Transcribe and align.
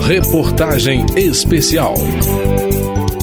Reportagem 0.00 1.04
especial. 1.16 1.92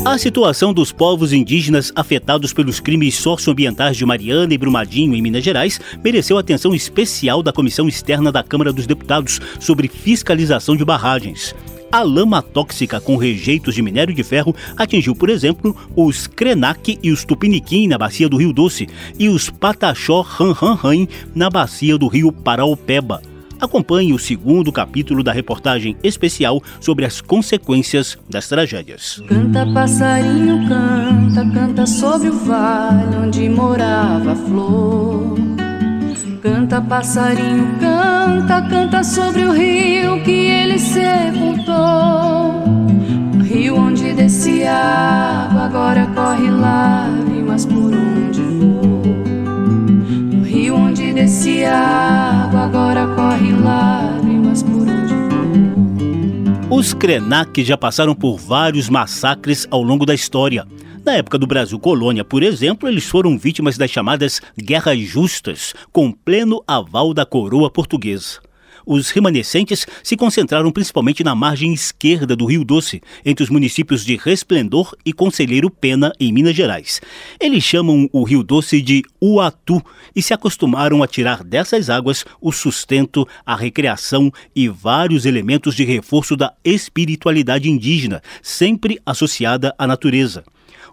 A 0.05 0.19
situação 0.19 0.71
dos 0.71 0.91
povos 0.91 1.33
indígenas 1.33 1.91
afetados 1.95 2.53
pelos 2.53 2.79
crimes 2.79 3.15
socioambientais 3.15 3.97
de 3.97 4.05
Mariana 4.05 4.53
e 4.53 4.57
Brumadinho, 4.57 5.15
em 5.15 5.21
Minas 5.21 5.43
Gerais, 5.43 5.81
mereceu 6.03 6.37
atenção 6.37 6.75
especial 6.75 7.41
da 7.41 7.51
Comissão 7.51 7.87
Externa 7.87 8.31
da 8.31 8.43
Câmara 8.43 8.71
dos 8.71 8.85
Deputados 8.85 9.41
sobre 9.59 9.87
fiscalização 9.87 10.77
de 10.77 10.85
barragens. 10.85 11.55
A 11.91 12.03
lama 12.03 12.39
tóxica 12.39 13.01
com 13.01 13.17
rejeitos 13.17 13.73
de 13.73 13.81
minério 13.81 14.13
de 14.13 14.23
ferro 14.23 14.55
atingiu, 14.77 15.15
por 15.15 15.29
exemplo, 15.29 15.75
os 15.95 16.27
Krenak 16.27 16.99
e 17.01 17.09
os 17.09 17.25
Tupiniquim 17.25 17.87
na 17.87 17.97
bacia 17.97 18.29
do 18.29 18.37
Rio 18.37 18.53
Doce 18.53 18.87
e 19.17 19.27
os 19.27 19.49
Pataxó 19.49 20.21
Ranranran 20.21 21.07
na 21.33 21.49
bacia 21.49 21.97
do 21.97 22.07
Rio 22.07 22.31
Paraopeba. 22.31 23.23
Acompanhe 23.59 24.13
o 24.13 24.19
segundo 24.19 24.71
capítulo 24.71 25.21
da 25.21 25.33
reportagem 25.33 25.97
especial 26.01 26.63
sobre 26.79 27.03
as 27.03 27.19
consequências 27.19 28.17
das 28.29 28.47
tragédias. 28.47 29.21
Canta 29.27 29.65
passarinho, 29.73 30.65
canta, 30.69 31.51
canta 31.51 31.85
sobre 31.85 32.29
o 32.29 32.33
vale 32.33 33.17
onde 33.17 33.49
morava 33.49 34.31
a 34.31 34.35
flor. 34.35 35.35
Canta 36.41 36.81
passarinho, 36.81 37.67
canta, 37.81 38.61
canta 38.69 39.03
sobre 39.03 39.43
o 39.43 39.51
rio 39.51 40.23
que 40.23 40.31
ele 40.31 40.79
sepultou. 40.79 41.75
O 43.35 43.43
rio 43.43 43.75
onde 43.75 44.13
descia 44.13 44.71
água 44.71 45.65
agora 45.65 46.07
corre 46.15 46.49
lágrimas 46.49 47.65
por 47.65 47.93
onde 47.93 48.41
vou. 48.41 49.01
O 50.39 50.43
rio 50.45 50.75
onde 50.75 51.11
descia 51.11 51.75
água 51.75 52.18
agora 52.99 53.15
corre 53.15 53.51
lágrimas 53.53 54.63
por 54.63 54.81
onde. 54.81 55.13
Os 56.69 56.93
Krenak 56.93 57.63
já 57.63 57.77
passaram 57.77 58.13
por 58.13 58.37
vários 58.37 58.89
massacres 58.89 59.67
ao 59.71 59.81
longo 59.81 60.05
da 60.05 60.13
história. 60.13 60.67
Na 61.05 61.13
época 61.13 61.37
do 61.37 61.47
Brasil 61.47 61.79
colônia, 61.79 62.25
por 62.25 62.43
exemplo, 62.43 62.87
eles 62.87 63.05
foram 63.05 63.37
vítimas 63.37 63.77
das 63.77 63.89
chamadas 63.89 64.41
guerras 64.57 64.99
justas, 64.99 65.73
com 65.91 66.11
pleno 66.11 66.61
aval 66.67 67.13
da 67.13 67.25
coroa 67.25 67.71
portuguesa. 67.71 68.39
Os 68.91 69.11
remanescentes 69.11 69.85
se 70.01 70.17
concentraram 70.17 70.71
principalmente 70.71 71.23
na 71.23 71.35
margem 71.35 71.71
esquerda 71.71 72.35
do 72.35 72.47
Rio 72.47 72.65
Doce, 72.65 72.99
entre 73.23 73.43
os 73.43 73.49
municípios 73.51 74.03
de 74.03 74.15
Resplendor 74.15 74.95
e 75.05 75.13
Conselheiro 75.13 75.69
Pena, 75.69 76.11
em 76.19 76.33
Minas 76.33 76.55
Gerais. 76.55 76.99
Eles 77.39 77.63
chamam 77.63 78.09
o 78.11 78.23
Rio 78.23 78.41
Doce 78.41 78.81
de 78.81 79.03
Uatu 79.21 79.79
e 80.15 80.23
se 80.23 80.33
acostumaram 80.33 81.03
a 81.03 81.07
tirar 81.07 81.43
dessas 81.43 81.87
águas 81.87 82.25
o 82.41 82.51
sustento, 82.51 83.27
a 83.45 83.55
recreação 83.55 84.31
e 84.55 84.67
vários 84.67 85.27
elementos 85.27 85.75
de 85.75 85.83
reforço 85.83 86.35
da 86.35 86.51
espiritualidade 86.65 87.69
indígena, 87.69 88.23
sempre 88.41 88.99
associada 89.05 89.71
à 89.77 89.85
natureza. 89.85 90.43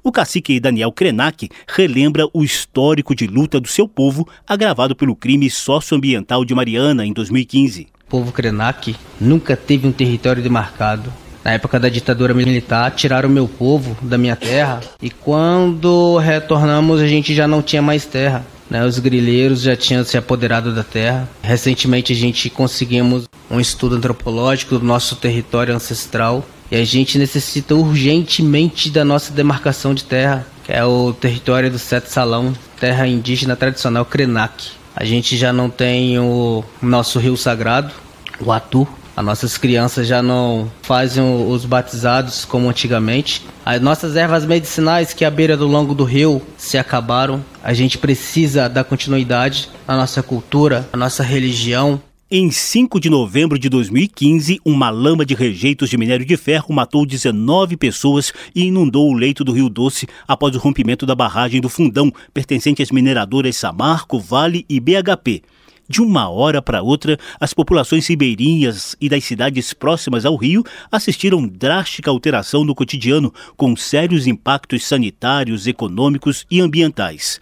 O 0.03 0.13
cacique 0.13 0.61
Daniel 0.61 0.93
Krenak 0.93 1.49
relembra 1.67 2.27
o 2.33 2.45
histórico 2.45 3.15
de 3.15 3.27
luta 3.27 3.61
do 3.61 3.69
seu 3.69 3.89
povo 3.89 4.29
agravado 4.47 4.95
pelo 4.95 5.17
crime 5.17 5.51
socioambiental 5.51 6.45
de 6.45 6.55
Mariana 6.55 7.05
em 7.05 7.13
2015. 7.13 7.89
O 8.07 8.09
povo 8.09 8.33
Krenak 8.33 8.95
nunca 9.21 9.57
teve 9.57 9.87
um 9.87 9.93
território 9.93 10.43
demarcado. 10.43 11.13
Na 11.45 11.53
época 11.53 11.79
da 11.79 11.89
ditadura 11.89 12.35
militar, 12.35 12.91
tiraram 12.91 13.29
meu 13.29 13.47
povo 13.47 13.97
da 14.03 14.19
minha 14.19 14.35
terra 14.35 14.81
e 15.01 15.11
quando 15.11 16.17
retornamos 16.19 17.01
a 17.01 17.07
gente 17.07 17.35
já 17.35 17.47
não 17.47 17.63
tinha 17.63 17.83
mais 17.83 18.05
terra. 18.05 18.45
Né, 18.69 18.85
os 18.85 18.99
grileiros 18.99 19.61
já 19.61 19.77
tinham 19.77 20.03
se 20.03 20.19
apoderado 20.19 20.75
da 20.75 20.83
terra. 20.83 21.29
Recentemente 21.41 22.13
a 22.13 22.17
gente 22.17 22.51
conseguimos 22.51 23.29
um 23.49 23.61
estudo 23.61 23.95
antropológico 23.95 24.77
do 24.77 24.85
nosso 24.85 25.15
território 25.15 25.73
ancestral 25.73 26.45
e 26.71 26.77
a 26.77 26.85
gente 26.85 27.19
necessita 27.19 27.75
urgentemente 27.75 28.91
da 28.91 29.05
nossa 29.05 29.33
demarcação 29.33 29.95
de 29.95 30.05
terra, 30.05 30.47
que 30.65 30.73
é 30.73 30.85
o 30.85 31.13
território 31.13 31.71
do 31.71 31.79
Sete 31.79 32.11
Salão, 32.11 32.53
terra 32.81 33.07
indígena 33.07 33.55
tradicional 33.55 34.05
Krenak. 34.05 34.71
A 34.95 35.05
gente 35.05 35.37
já 35.37 35.53
não 35.53 35.69
tem 35.69 36.19
o 36.19 36.65
nosso 36.81 37.19
rio 37.19 37.37
sagrado, 37.37 37.93
o 38.41 38.51
Atu. 38.51 38.87
As 39.17 39.25
nossas 39.25 39.57
crianças 39.57 40.07
já 40.07 40.23
não 40.23 40.71
fazem 40.83 41.25
os 41.49 41.65
batizados 41.65 42.45
como 42.45 42.69
antigamente. 42.69 43.47
As 43.65 43.81
nossas 43.81 44.15
ervas 44.15 44.45
medicinais 44.45 45.15
que 45.15 45.25
à 45.25 45.31
beira 45.31 45.57
do 45.57 45.67
longo 45.67 45.95
do 45.95 46.05
rio 46.05 46.43
se 46.59 46.77
acabaram. 46.77 47.43
A 47.65 47.73
gente 47.73 47.97
precisa 47.97 48.69
dar 48.69 48.85
continuidade 48.85 49.71
à 49.89 49.97
nossa 49.97 50.23
cultura, 50.23 50.87
à 50.93 50.97
nossa 50.99 51.23
religião, 51.23 52.01
em 52.29 52.51
5 52.51 52.99
de 52.99 53.09
novembro 53.09 53.57
de 53.57 53.69
2015, 53.69 54.59
uma 54.65 54.91
lama 54.91 55.25
de 55.25 55.33
rejeitos 55.33 55.89
de 55.89 55.97
minério 55.97 56.27
de 56.27 56.37
ferro 56.37 56.75
matou 56.75 57.07
19 57.07 57.77
pessoas 57.77 58.33
e 58.53 58.65
inundou 58.65 59.09
o 59.09 59.15
leito 59.15 59.45
do 59.45 59.53
Rio 59.53 59.69
Doce 59.69 60.09
após 60.27 60.57
o 60.57 60.59
rompimento 60.59 61.07
da 61.07 61.15
barragem 61.15 61.61
do 61.61 61.69
Fundão, 61.69 62.13
pertencente 62.35 62.83
às 62.83 62.91
mineradoras 62.91 63.57
Samarco, 63.57 64.19
Vale 64.19 64.67
e 64.69 64.81
BHP. 64.81 65.43
De 65.89 66.03
uma 66.03 66.29
hora 66.29 66.61
para 66.61 66.83
outra, 66.83 67.17
as 67.39 67.55
populações 67.55 68.09
ribeirinhas 68.09 68.97
e 69.01 69.09
das 69.09 69.23
cidades 69.23 69.73
próximas 69.73 70.27
ao 70.27 70.35
rio 70.35 70.65
assistiram 70.91 71.47
drástica 71.47 72.11
alteração 72.11 72.65
no 72.65 72.75
cotidiano, 72.75 73.33
com 73.57 73.77
sérios 73.77 74.27
impactos 74.27 74.85
sanitários, 74.85 75.69
econômicos 75.69 76.45
e 76.51 76.61
ambientais. 76.61 77.39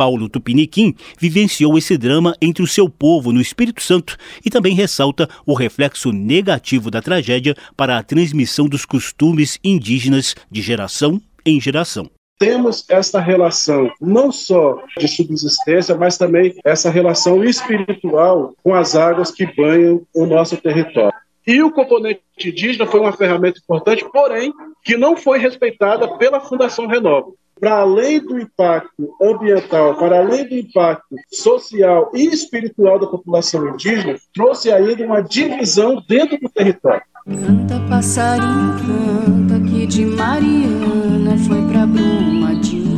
Paulo 0.00 0.30
Tupiniquim 0.30 0.94
vivenciou 1.18 1.76
esse 1.76 1.98
drama 1.98 2.34
entre 2.40 2.62
o 2.62 2.66
seu 2.66 2.88
povo 2.88 3.34
no 3.34 3.40
Espírito 3.40 3.82
Santo 3.82 4.16
e 4.42 4.48
também 4.48 4.74
ressalta 4.74 5.28
o 5.44 5.52
reflexo 5.52 6.10
negativo 6.10 6.90
da 6.90 7.02
tragédia 7.02 7.54
para 7.76 7.98
a 7.98 8.02
transmissão 8.02 8.66
dos 8.66 8.86
costumes 8.86 9.58
indígenas 9.62 10.34
de 10.50 10.62
geração 10.62 11.20
em 11.44 11.60
geração 11.60 12.08
temos 12.38 12.86
essa 12.88 13.20
relação 13.20 13.92
não 14.00 14.32
só 14.32 14.82
de 14.96 15.06
subsistência, 15.06 15.94
mas 15.94 16.16
também 16.16 16.54
essa 16.64 16.88
relação 16.88 17.44
espiritual 17.44 18.54
com 18.64 18.74
as 18.74 18.96
águas 18.96 19.30
que 19.30 19.44
banham 19.54 20.00
o 20.14 20.24
nosso 20.24 20.56
território. 20.56 21.12
E 21.46 21.62
o 21.62 21.70
componente 21.70 22.22
indígena 22.42 22.86
foi 22.86 23.00
uma 23.00 23.12
ferramenta 23.12 23.58
importante, 23.58 24.06
porém, 24.10 24.54
que 24.82 24.96
não 24.96 25.18
foi 25.18 25.38
respeitada 25.38 26.16
pela 26.16 26.40
Fundação 26.40 26.86
Renova 26.86 27.30
para 27.60 27.80
além 27.80 28.18
do 28.20 28.40
impacto 28.40 29.14
ambiental, 29.20 29.94
para 29.96 30.18
além 30.20 30.48
do 30.48 30.54
impacto 30.54 31.14
social 31.30 32.10
e 32.14 32.26
espiritual 32.26 32.98
da 32.98 33.06
população 33.06 33.68
indígena, 33.68 34.16
trouxe 34.34 34.72
ainda 34.72 35.04
uma 35.04 35.20
divisão 35.20 36.02
dentro 36.08 36.38
do 36.40 36.48
território. 36.48 37.02
Canta 37.26 37.78
passarinho, 37.88 38.76
canta 38.86 39.60
que 39.68 39.86
de 39.86 40.06
Mariana 40.06 41.36
foi 41.46 41.62
pra 41.70 41.86
Brumadinho. 41.86 42.90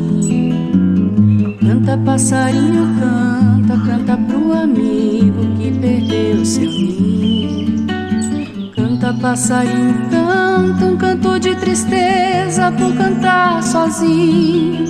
Canta 1.59 1.99
passarinho, 2.05 2.89
canta, 3.01 3.75
canta 3.85 4.17
pro 4.17 4.53
amigo 4.53 5.57
que 5.59 5.73
perdeu 5.81 6.45
seu 6.45 6.82
passarinho, 9.23 10.11
canta 10.11 10.85
um 10.85 10.97
canto 10.97 11.39
de 11.39 11.55
tristeza 11.55 12.73
por 12.73 12.93
cantar 12.97 13.63
sozinho. 13.63 14.83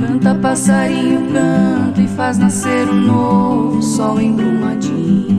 Canta 0.00 0.34
passarinho, 0.34 1.32
canta 1.32 2.00
e 2.00 2.08
faz 2.08 2.36
nascer 2.36 2.90
um 2.90 3.00
novo 3.00 3.80
sol 3.80 4.20
embrumadinho. 4.20 5.38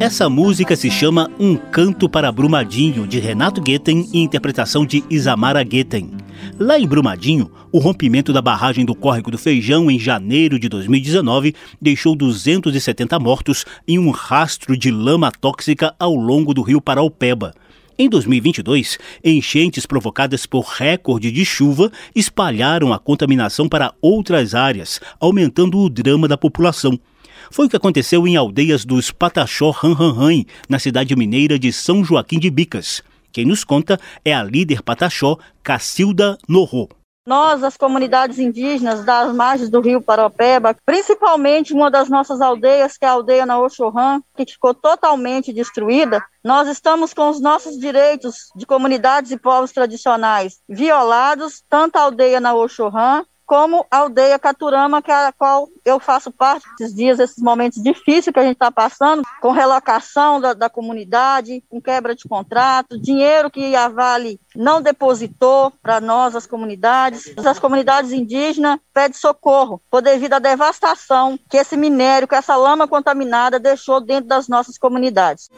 Essa 0.00 0.28
música 0.28 0.74
se 0.74 0.90
chama 0.90 1.30
Um 1.38 1.56
Canto 1.56 2.08
para 2.08 2.30
Brumadinho, 2.32 3.06
de 3.06 3.18
Renato 3.20 3.60
Guetem 3.60 4.08
e 4.12 4.20
interpretação 4.20 4.84
de 4.84 5.04
Isamara 5.08 5.62
Guetem. 5.62 6.10
Lá 6.56 6.78
em 6.78 6.86
Brumadinho, 6.86 7.50
o 7.72 7.78
rompimento 7.78 8.32
da 8.32 8.40
barragem 8.40 8.84
do 8.84 8.94
Córrego 8.94 9.30
do 9.30 9.38
Feijão 9.38 9.90
em 9.90 9.98
janeiro 9.98 10.58
de 10.58 10.68
2019 10.68 11.54
deixou 11.80 12.14
270 12.14 13.18
mortos 13.18 13.64
em 13.86 13.98
um 13.98 14.10
rastro 14.10 14.76
de 14.76 14.90
lama 14.90 15.30
tóxica 15.32 15.94
ao 15.98 16.14
longo 16.14 16.54
do 16.54 16.62
rio 16.62 16.80
Paraupeba. 16.80 17.54
Em 17.98 18.08
2022, 18.08 18.98
enchentes 19.24 19.84
provocadas 19.84 20.46
por 20.46 20.64
recorde 20.64 21.32
de 21.32 21.44
chuva 21.44 21.90
espalharam 22.14 22.92
a 22.92 22.98
contaminação 22.98 23.68
para 23.68 23.92
outras 24.00 24.54
áreas, 24.54 25.00
aumentando 25.18 25.78
o 25.78 25.90
drama 25.90 26.28
da 26.28 26.38
população. 26.38 26.98
Foi 27.50 27.66
o 27.66 27.68
que 27.68 27.76
aconteceu 27.76 28.26
em 28.26 28.36
aldeias 28.36 28.84
dos 28.84 29.10
Pataxó 29.10 29.70
Ranranran, 29.70 30.44
na 30.68 30.78
cidade 30.78 31.16
mineira 31.16 31.58
de 31.58 31.72
São 31.72 32.04
Joaquim 32.04 32.38
de 32.38 32.50
Bicas. 32.50 33.02
Quem 33.32 33.44
nos 33.44 33.64
conta 33.64 33.98
é 34.24 34.32
a 34.32 34.42
líder 34.42 34.82
Pataxó, 34.82 35.38
Cacilda 35.62 36.38
Norro. 36.48 36.88
Nós, 37.28 37.62
as 37.62 37.76
comunidades 37.76 38.38
indígenas 38.38 39.04
das 39.04 39.34
margens 39.34 39.68
do 39.68 39.82
rio 39.82 40.00
Paropeba, 40.00 40.74
principalmente 40.86 41.74
uma 41.74 41.90
das 41.90 42.08
nossas 42.08 42.40
aldeias, 42.40 42.96
que 42.96 43.04
é 43.04 43.08
a 43.08 43.12
aldeia 43.12 43.44
na 43.44 43.58
que 44.34 44.46
ficou 44.50 44.72
totalmente 44.72 45.52
destruída, 45.52 46.24
nós 46.42 46.66
estamos 46.68 47.12
com 47.12 47.28
os 47.28 47.38
nossos 47.38 47.78
direitos 47.78 48.48
de 48.56 48.64
comunidades 48.64 49.30
e 49.30 49.36
povos 49.36 49.72
tradicionais 49.72 50.60
violados, 50.66 51.62
tanto 51.68 51.96
a 51.96 52.00
aldeia 52.00 52.40
na 52.40 52.54
como 53.48 53.86
a 53.90 53.96
aldeia 53.96 54.38
Caturama, 54.38 55.00
que 55.00 55.10
é 55.10 55.26
a 55.26 55.32
qual 55.32 55.70
eu 55.82 55.98
faço 55.98 56.30
parte 56.30 56.66
esses 56.78 56.94
dias, 56.94 57.18
esses 57.18 57.42
momentos 57.42 57.82
difíceis 57.82 58.32
que 58.32 58.38
a 58.38 58.42
gente 58.42 58.56
está 58.56 58.70
passando, 58.70 59.22
com 59.40 59.52
relocação 59.52 60.38
da, 60.38 60.52
da 60.52 60.68
comunidade, 60.68 61.64
com 61.66 61.80
quebra 61.80 62.14
de 62.14 62.28
contrato, 62.28 63.00
dinheiro 63.00 63.50
que 63.50 63.74
a 63.74 63.88
Vale 63.88 64.38
não 64.54 64.82
depositou 64.82 65.72
para 65.82 65.98
nós, 65.98 66.36
as 66.36 66.46
comunidades. 66.46 67.32
As 67.38 67.58
comunidades 67.58 68.12
indígenas 68.12 68.78
pedem 68.92 69.18
socorro 69.18 69.80
por 69.90 70.02
devido 70.02 70.34
à 70.34 70.38
devastação 70.38 71.38
que 71.48 71.56
esse 71.56 71.74
minério, 71.74 72.28
que 72.28 72.34
essa 72.34 72.54
lama 72.54 72.86
contaminada 72.86 73.58
deixou 73.58 73.98
dentro 73.98 74.28
das 74.28 74.46
nossas 74.46 74.76
comunidades. 74.76 75.48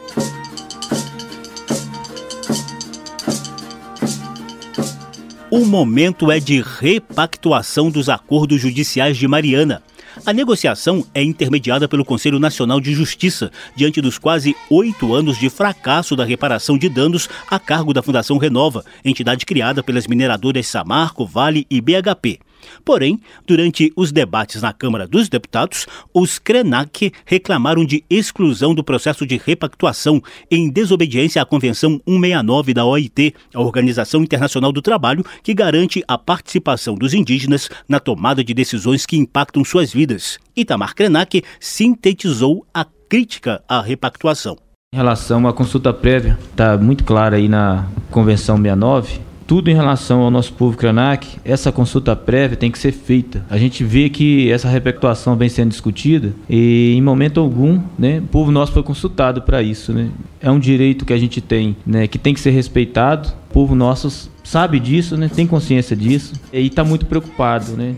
O 5.50 5.64
momento 5.64 6.30
é 6.30 6.38
de 6.38 6.62
repactuação 6.62 7.90
dos 7.90 8.08
acordos 8.08 8.60
judiciais 8.60 9.16
de 9.16 9.26
Mariana. 9.26 9.82
A 10.24 10.32
negociação 10.32 11.04
é 11.12 11.24
intermediada 11.24 11.88
pelo 11.88 12.04
Conselho 12.04 12.38
Nacional 12.38 12.80
de 12.80 12.94
Justiça, 12.94 13.50
diante 13.74 14.00
dos 14.00 14.16
quase 14.16 14.54
oito 14.70 15.12
anos 15.12 15.36
de 15.36 15.50
fracasso 15.50 16.14
da 16.14 16.24
reparação 16.24 16.78
de 16.78 16.88
danos 16.88 17.28
a 17.50 17.58
cargo 17.58 17.92
da 17.92 18.00
Fundação 18.00 18.38
Renova, 18.38 18.84
entidade 19.04 19.44
criada 19.44 19.82
pelas 19.82 20.06
mineradoras 20.06 20.68
Samarco, 20.68 21.26
Vale 21.26 21.66
e 21.68 21.80
BHP. 21.80 22.38
Porém, 22.84 23.20
durante 23.46 23.92
os 23.96 24.12
debates 24.12 24.62
na 24.62 24.72
Câmara 24.72 25.06
dos 25.06 25.28
Deputados, 25.28 25.86
os 26.12 26.38
Krenak 26.38 27.12
reclamaram 27.24 27.84
de 27.84 28.04
exclusão 28.08 28.74
do 28.74 28.84
processo 28.84 29.26
de 29.26 29.40
repactuação 29.44 30.22
em 30.50 30.70
desobediência 30.70 31.40
à 31.40 31.44
Convenção 31.44 32.00
169 32.06 32.74
da 32.74 32.84
OIT, 32.84 33.34
a 33.54 33.60
Organização 33.60 34.22
Internacional 34.22 34.72
do 34.72 34.82
Trabalho, 34.82 35.24
que 35.42 35.54
garante 35.54 36.02
a 36.06 36.16
participação 36.16 36.94
dos 36.94 37.14
indígenas 37.14 37.68
na 37.88 38.00
tomada 38.00 38.42
de 38.42 38.54
decisões 38.54 39.06
que 39.06 39.16
impactam 39.16 39.64
suas 39.64 39.92
vidas. 39.92 40.38
Itamar 40.56 40.94
Krenak 40.94 41.42
sintetizou 41.58 42.66
a 42.72 42.84
crítica 43.08 43.62
à 43.68 43.80
repactuação. 43.80 44.56
Em 44.92 44.96
relação 44.96 45.46
à 45.46 45.52
consulta 45.52 45.92
prévia, 45.92 46.38
está 46.50 46.76
muito 46.76 47.04
clara 47.04 47.36
aí 47.36 47.48
na 47.48 47.86
Convenção 48.10 48.56
69, 48.56 49.20
tudo 49.50 49.68
em 49.68 49.74
relação 49.74 50.20
ao 50.20 50.30
nosso 50.30 50.52
povo 50.52 50.76
Krenak, 50.76 51.26
essa 51.44 51.72
consulta 51.72 52.14
prévia 52.14 52.56
tem 52.56 52.70
que 52.70 52.78
ser 52.78 52.92
feita. 52.92 53.44
A 53.50 53.58
gente 53.58 53.82
vê 53.82 54.08
que 54.08 54.48
essa 54.48 54.68
repactuação 54.68 55.34
vem 55.34 55.48
sendo 55.48 55.70
discutida 55.70 56.32
e 56.48 56.94
em 56.96 57.02
momento 57.02 57.40
algum, 57.40 57.82
né, 57.98 58.20
o 58.20 58.28
povo 58.28 58.52
nosso 58.52 58.70
foi 58.70 58.84
consultado 58.84 59.42
para 59.42 59.60
isso, 59.60 59.92
né? 59.92 60.08
É 60.40 60.48
um 60.48 60.60
direito 60.60 61.04
que 61.04 61.12
a 61.12 61.18
gente 61.18 61.40
tem, 61.40 61.76
né, 61.84 62.06
que 62.06 62.16
tem 62.16 62.32
que 62.32 62.38
ser 62.38 62.52
respeitado. 62.52 63.28
O 63.50 63.52
povo 63.52 63.74
nosso 63.74 64.30
sabe 64.44 64.78
disso, 64.78 65.16
né, 65.16 65.28
tem 65.28 65.48
consciência 65.48 65.96
disso 65.96 66.34
e 66.52 66.68
está 66.68 66.84
muito 66.84 67.06
preocupado, 67.06 67.72
né? 67.72 67.96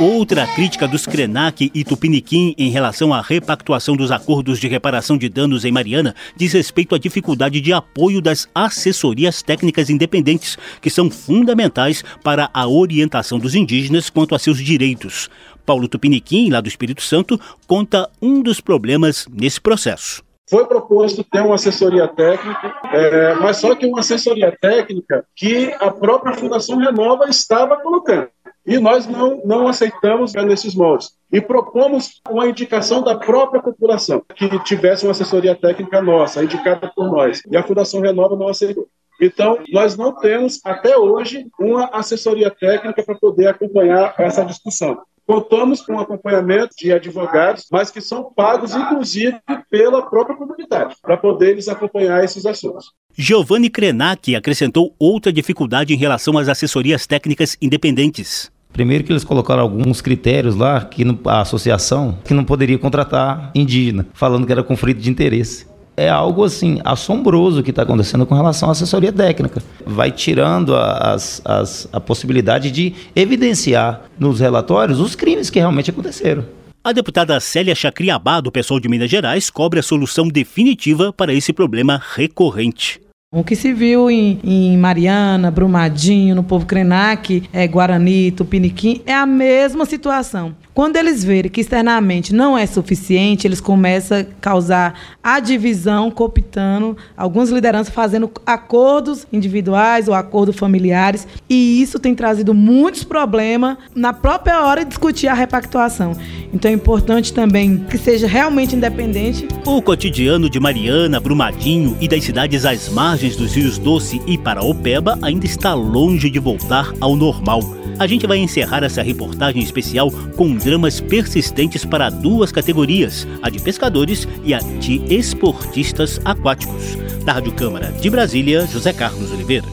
Outra 0.00 0.46
crítica 0.46 0.88
dos 0.88 1.04
Krenak 1.04 1.70
e 1.74 1.84
Tupiniquim 1.84 2.54
em 2.56 2.70
relação 2.70 3.12
à 3.12 3.20
repactuação 3.20 3.94
dos 3.94 4.10
acordos 4.10 4.58
de 4.58 4.66
reparação 4.66 5.18
de 5.18 5.28
danos 5.28 5.62
em 5.66 5.70
Mariana 5.70 6.14
diz 6.34 6.54
respeito 6.54 6.94
à 6.94 6.98
dificuldade 6.98 7.60
de 7.60 7.70
apoio 7.70 8.22
das 8.22 8.48
assessorias 8.54 9.42
técnicas 9.42 9.90
independentes, 9.90 10.56
que 10.80 10.88
são 10.88 11.10
fundamentais 11.10 12.02
para 12.24 12.48
a 12.54 12.66
orientação 12.66 13.38
dos 13.38 13.54
indígenas 13.54 14.08
quanto 14.08 14.34
a 14.34 14.38
seus 14.38 14.56
direitos. 14.56 15.28
Paulo 15.66 15.86
Tupiniquim, 15.86 16.48
lá 16.48 16.62
do 16.62 16.68
Espírito 16.68 17.02
Santo, 17.02 17.38
conta 17.66 18.08
um 18.22 18.40
dos 18.40 18.58
problemas 18.58 19.28
nesse 19.30 19.60
processo. 19.60 20.24
Foi 20.48 20.66
proposto 20.66 21.22
ter 21.22 21.42
uma 21.42 21.56
assessoria 21.56 22.08
técnica, 22.08 22.74
é, 22.90 23.34
mas 23.34 23.58
só 23.58 23.74
que 23.74 23.84
uma 23.84 24.00
assessoria 24.00 24.56
técnica 24.58 25.26
que 25.36 25.72
a 25.78 25.90
própria 25.90 26.34
Fundação 26.34 26.78
Renova 26.78 27.28
estava 27.28 27.76
colocando. 27.76 28.28
E 28.70 28.78
nós 28.78 29.04
não, 29.04 29.42
não 29.44 29.66
aceitamos 29.66 30.32
nesses 30.32 30.76
moldes. 30.76 31.10
E 31.32 31.40
propomos 31.40 32.20
uma 32.30 32.46
indicação 32.46 33.02
da 33.02 33.16
própria 33.16 33.60
população, 33.60 34.22
que 34.36 34.48
tivesse 34.60 35.04
uma 35.04 35.10
assessoria 35.10 35.56
técnica 35.56 36.00
nossa, 36.00 36.44
indicada 36.44 36.90
por 36.94 37.10
nós. 37.10 37.42
E 37.50 37.56
a 37.56 37.64
Fundação 37.64 38.00
Renova 38.00 38.36
não 38.36 38.46
aceitou. 38.46 38.86
Então, 39.20 39.58
nós 39.72 39.96
não 39.96 40.14
temos, 40.14 40.60
até 40.64 40.96
hoje, 40.96 41.46
uma 41.58 41.86
assessoria 41.92 42.48
técnica 42.48 43.02
para 43.02 43.16
poder 43.16 43.48
acompanhar 43.48 44.14
essa 44.16 44.44
discussão. 44.44 44.98
Contamos 45.26 45.82
com 45.82 45.98
acompanhamento 45.98 46.74
de 46.76 46.92
advogados, 46.92 47.66
mas 47.70 47.90
que 47.90 48.00
são 48.00 48.32
pagos, 48.32 48.74
inclusive, 48.74 49.36
pela 49.68 50.08
própria 50.08 50.36
comunidade, 50.36 50.94
para 51.02 51.16
poder 51.16 51.50
eles 51.50 51.68
acompanhar 51.68 52.24
esses 52.24 52.46
assuntos. 52.46 52.92
Giovanni 53.16 53.68
Krenak 53.68 54.34
acrescentou 54.34 54.94
outra 54.98 55.32
dificuldade 55.32 55.92
em 55.92 55.96
relação 55.96 56.38
às 56.38 56.48
assessorias 56.48 57.06
técnicas 57.06 57.56
independentes. 57.60 58.50
Primeiro 58.72 59.04
que 59.04 59.12
eles 59.12 59.24
colocaram 59.24 59.62
alguns 59.62 60.00
critérios 60.00 60.54
lá 60.54 60.80
que 60.80 61.04
a 61.26 61.40
associação 61.40 62.18
que 62.24 62.32
não 62.32 62.44
poderia 62.44 62.78
contratar 62.78 63.50
indígena, 63.54 64.06
falando 64.14 64.46
que 64.46 64.52
era 64.52 64.62
conflito 64.62 64.98
de 64.98 65.10
interesse. 65.10 65.66
É 65.96 66.08
algo 66.08 66.44
assim 66.44 66.80
assombroso 66.82 67.62
que 67.62 67.70
está 67.70 67.82
acontecendo 67.82 68.24
com 68.24 68.34
relação 68.34 68.68
à 68.68 68.72
assessoria 68.72 69.12
técnica. 69.12 69.62
Vai 69.84 70.10
tirando 70.10 70.74
as, 70.74 71.42
as, 71.44 71.88
a 71.92 72.00
possibilidade 72.00 72.70
de 72.70 72.94
evidenciar 73.14 74.02
nos 74.18 74.40
relatórios 74.40 74.98
os 74.98 75.14
crimes 75.14 75.50
que 75.50 75.58
realmente 75.58 75.90
aconteceram. 75.90 76.44
A 76.82 76.92
deputada 76.92 77.38
Célia 77.38 77.74
Chacriabá, 77.74 78.40
do 78.40 78.50
pessoal 78.50 78.80
de 78.80 78.88
Minas 78.88 79.10
Gerais, 79.10 79.50
cobre 79.50 79.80
a 79.80 79.82
solução 79.82 80.26
definitiva 80.26 81.12
para 81.12 81.34
esse 81.34 81.52
problema 81.52 82.00
recorrente. 82.14 82.98
O 83.32 83.44
que 83.44 83.54
se 83.54 83.72
viu 83.72 84.10
em, 84.10 84.40
em 84.42 84.76
Mariana, 84.76 85.52
Brumadinho, 85.52 86.34
no 86.34 86.42
povo 86.42 86.66
Krenak, 86.66 87.44
é, 87.52 87.64
Guarani, 87.68 88.32
Tupiniquim, 88.32 89.02
é 89.06 89.14
a 89.14 89.24
mesma 89.24 89.86
situação. 89.86 90.52
Quando 90.74 90.96
eles 90.96 91.22
verem 91.22 91.50
que 91.50 91.60
externamente 91.60 92.34
não 92.34 92.58
é 92.58 92.66
suficiente, 92.66 93.46
eles 93.46 93.60
começam 93.60 94.18
a 94.18 94.24
causar 94.40 94.94
a 95.22 95.38
divisão, 95.38 96.10
cooptando 96.10 96.96
algumas 97.16 97.50
lideranças 97.50 97.94
fazendo 97.94 98.28
acordos 98.44 99.24
individuais 99.32 100.08
ou 100.08 100.14
acordos 100.14 100.56
familiares, 100.56 101.28
e 101.48 101.80
isso 101.80 102.00
tem 102.00 102.16
trazido 102.16 102.52
muitos 102.52 103.04
problemas 103.04 103.76
na 103.94 104.12
própria 104.12 104.64
hora 104.64 104.82
de 104.82 104.88
discutir 104.88 105.28
a 105.28 105.34
repactuação. 105.34 106.16
Então 106.52 106.68
é 106.68 106.74
importante 106.74 107.32
também 107.32 107.78
que 107.88 107.96
seja 107.96 108.26
realmente 108.26 108.74
independente. 108.74 109.46
O 109.64 109.80
cotidiano 109.80 110.50
de 110.50 110.58
Mariana, 110.58 111.20
Brumadinho 111.20 111.96
e 112.00 112.08
das 112.08 112.24
cidades 112.24 112.64
às 112.64 112.88
margens 112.88 113.19
dos 113.20 113.54
rios 113.54 113.76
Doce 113.76 114.20
e 114.26 114.38
Paraopeba 114.38 115.18
ainda 115.20 115.44
está 115.44 115.74
longe 115.74 116.30
de 116.30 116.38
voltar 116.38 116.90
ao 117.00 117.14
normal. 117.14 117.60
A 117.98 118.06
gente 118.06 118.26
vai 118.26 118.38
encerrar 118.38 118.82
essa 118.82 119.02
reportagem 119.02 119.62
especial 119.62 120.10
com 120.36 120.54
dramas 120.56 121.00
persistentes 121.00 121.84
para 121.84 122.08
duas 122.08 122.50
categorias, 122.50 123.28
a 123.42 123.50
de 123.50 123.60
pescadores 123.60 124.26
e 124.42 124.54
a 124.54 124.58
de 124.58 125.02
esportistas 125.14 126.18
aquáticos. 126.24 126.96
Da 127.24 127.34
Rádio 127.34 127.52
Câmara 127.52 127.92
de 127.92 128.08
Brasília, 128.08 128.66
José 128.66 128.94
Carlos 128.94 129.30
Oliveira. 129.30 129.66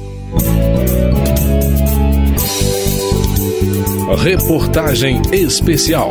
Reportagem 4.17 5.21
especial. 5.31 6.09